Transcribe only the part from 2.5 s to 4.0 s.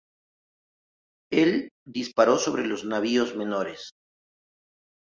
los navíos menores.